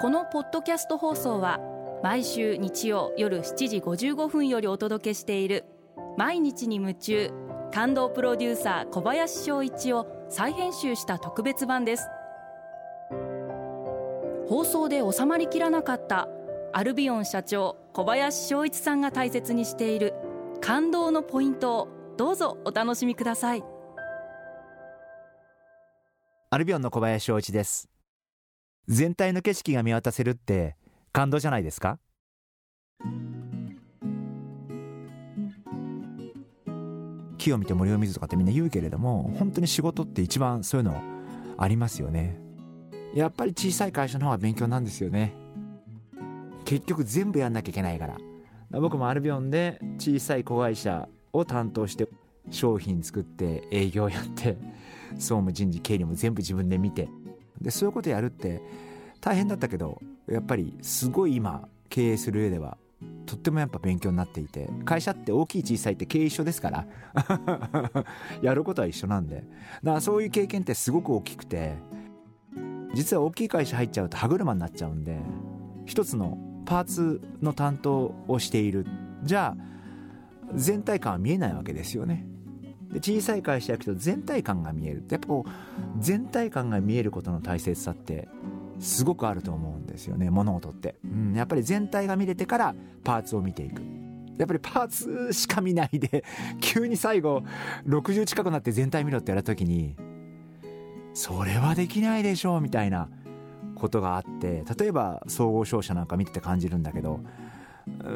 [0.00, 1.60] このポッドキャスト放送は
[2.02, 5.66] 毎週日曜夜7時55分よりお届けしている
[6.16, 7.30] 「毎日に夢中」
[7.70, 12.08] 感動プロデューサー小林翔一を再編集した特別版です。
[14.48, 16.28] 放送で収まりきらなかった
[16.72, 20.14] アルビオン社長小林翔一さんが大切にしている
[20.62, 23.62] 感動のポイントをどうぞお楽しみください。
[26.48, 27.90] アルビオンの小林翔一です。
[28.90, 30.74] 全体の景色が見渡せるって
[31.12, 32.00] 感動じゃないですか？
[37.38, 41.00] 木を見て森を見ずとかってみんな言うけれども本当に仕事って一番そういうの
[41.56, 42.36] ありますよね。
[43.14, 45.34] やっぱり小さい会社の方が勉強なんですよね。
[46.64, 48.80] 結局全部やんなきゃいけないから。
[48.80, 52.08] 僕もアルビオンで小さい子会社を担当して
[52.50, 54.58] 商品作って営業やって
[55.14, 57.08] 総務人事経理も全部自分で見て
[57.60, 58.62] でそういうことやるって
[59.20, 62.78] 大変だったけどやっぱりすごい今経営する上では
[63.26, 66.86] とってもやっぱ勉強になっていて会社って大きい小さいって経営一緒ですから
[68.42, 69.46] やることは一緒なんでだか
[69.82, 71.74] らそういう経験ってすごく大きくて
[72.94, 75.18] 実は大きい会社入っちゃうと歯車になっちゃうんで
[75.86, 78.86] 一つのパーツの担当をしている。
[79.24, 79.70] じゃあ
[80.54, 82.26] 全体感は見えないわけですよね。
[82.92, 85.04] で小さい会社やくと全体感が見える。
[85.08, 85.50] やっぱこう
[85.98, 88.28] 全体感が見えることの大切さって
[88.80, 92.74] すごくあると思うんですよね物事って、うん、やっぱり全体が見れてから
[93.04, 93.82] パーツを見ていく。
[94.38, 96.24] やっぱりパーツしか見ないで
[96.60, 97.42] 急に最後
[97.86, 99.96] 60近くなって全体見ろってやるときに
[101.12, 103.10] それはできないでしょうみたいな
[103.74, 107.20] ことがあって例えば総合商社なんか見てて感じるんだけど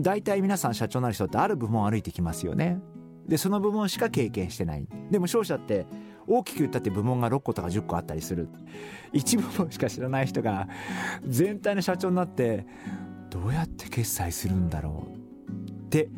[0.00, 2.78] 大体皆さん社長になる人ってある部門歩いてきますよね。
[3.26, 4.86] でその部門しか経験してない。
[5.10, 5.86] でも商社って
[6.26, 8.48] 大きく言ったって部門が6個とか10個あったりする。
[9.12, 10.68] 一部門しか知らない人が
[11.26, 12.66] 全体の社長になって
[13.30, 16.08] どうやって決済するんだろうって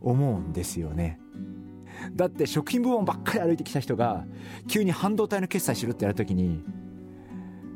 [0.00, 1.20] 思うんですよね。
[2.14, 4.24] だって食品部門ばっかり歩いてきた人が
[4.68, 6.64] 急に半導体の決済しろってやるときに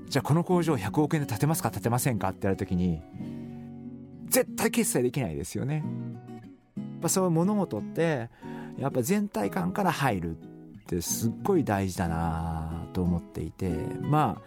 [0.09, 3.03] じゃあこの工場100億円で建てますか建てませんかってやるときに
[4.29, 5.85] 絶対決済できないですよね。
[6.77, 8.31] やっぱそういう物事って
[8.79, 13.71] やっぱ全体感から入るってすっごい大事だなと思っていて
[14.01, 14.41] ま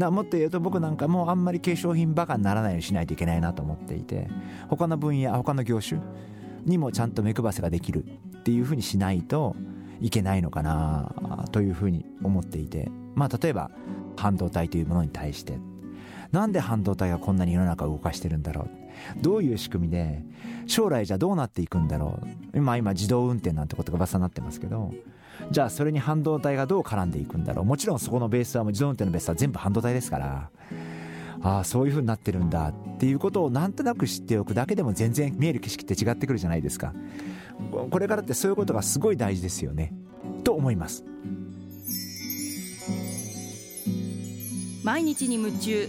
[0.00, 4.28] あもっと言うと僕なんかもあんまり化粧品バカにならないようにしないといけないなと思っていて
[4.68, 6.00] 他の分野他の業種
[6.64, 9.54] にもちゃんと目配せができるっていうふうにしないと
[10.00, 13.70] いけないのかなというふうに思っていてまあ例えば
[14.16, 15.58] 半導体というものに対して
[16.34, 19.22] なんで半導体がこんなに世の中を動かしてるんだろう？
[19.22, 20.20] どういう仕組みで
[20.66, 22.18] 将来じゃどうなっていくんだろ
[22.52, 22.58] う？
[22.58, 24.92] 今今自動運転なんてことが噂になってますけど
[25.52, 27.64] じゃあそれに半導体がどう絡んでいくんだろう？
[27.64, 30.50] もちろんそこのベースはもう自動運転のベースは全部半導体ですから
[31.42, 36.92] ああそういう風になってるんだっていうことをなんとなく知っておくだけでも全然見える景色って違ってくるじゃないですか。
[37.90, 39.92] これからってそういうことがすごい大事ですよね。
[40.42, 41.04] と思います。
[44.82, 45.88] 毎日に夢中。